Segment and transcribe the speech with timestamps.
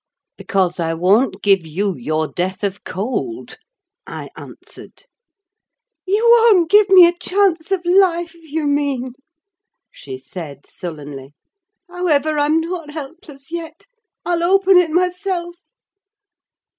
[0.35, 3.59] "Because I won't give you your death of cold,"
[4.07, 5.05] I answered.
[6.07, 9.13] "You won't give me a chance of life, you mean,"
[9.91, 11.35] she said sullenly.
[11.87, 13.85] "However, I'm not helpless yet;
[14.25, 15.55] I'll open it myself."